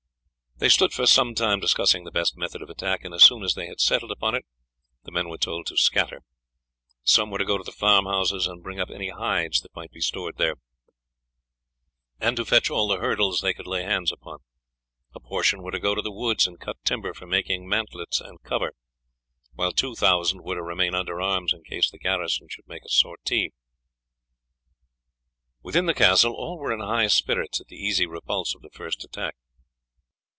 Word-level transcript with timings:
They 0.57 0.69
stood 0.69 0.93
for 0.93 1.07
some 1.07 1.33
time 1.33 1.59
discussing 1.59 2.03
the 2.03 2.11
best 2.11 2.37
method 2.37 2.61
of 2.61 2.69
attack, 2.69 3.03
and 3.03 3.15
as 3.15 3.23
soon 3.23 3.41
as 3.43 3.55
they 3.55 3.65
had 3.65 3.81
settled 3.81 4.11
upon 4.11 4.35
it 4.35 4.45
the 5.01 5.09
men 5.11 5.27
were 5.27 5.39
told 5.39 5.65
to 5.65 5.75
scatter. 5.75 6.21
Some 7.01 7.31
were 7.31 7.39
to 7.39 7.45
go 7.45 7.57
to 7.57 7.63
the 7.63 7.71
farmhouses, 7.71 8.45
and 8.45 8.61
bring 8.61 8.79
up 8.79 8.91
any 8.91 9.09
hides 9.09 9.61
that 9.61 9.75
might 9.75 9.89
be 9.89 10.01
stored 10.01 10.37
there, 10.37 10.57
and 12.19 12.37
to 12.37 12.45
fetch 12.45 12.69
all 12.69 12.87
the 12.87 12.99
hurdles 12.99 13.39
they 13.41 13.55
could 13.55 13.65
lay 13.65 13.81
hands 13.81 14.11
upon; 14.11 14.41
a 15.15 15.19
portion 15.19 15.63
were 15.63 15.71
to 15.71 15.79
go 15.79 15.95
to 15.95 16.01
the 16.03 16.11
woods 16.11 16.45
and 16.45 16.59
cut 16.59 16.77
timber 16.85 17.15
for 17.15 17.25
making 17.25 17.67
mantlets 17.67 18.21
and 18.21 18.43
cover, 18.43 18.73
while 19.55 19.71
two 19.71 19.95
thousand 19.95 20.43
were 20.43 20.53
to 20.53 20.61
remain 20.61 20.93
under 20.93 21.19
arms 21.19 21.53
in 21.53 21.63
case 21.63 21.89
the 21.89 21.97
garrison 21.97 22.45
should 22.51 22.67
make 22.67 22.85
a 22.85 22.89
sortie. 22.89 23.51
Within 25.63 25.87
the 25.87 25.95
castle 25.95 26.33
all 26.35 26.59
were 26.59 26.71
in 26.71 26.81
high 26.81 27.07
spirits 27.07 27.59
at 27.59 27.65
the 27.65 27.77
easy 27.81 28.05
repulse 28.05 28.53
of 28.53 28.61
the 28.61 28.69
first 28.69 29.03
attack. 29.03 29.33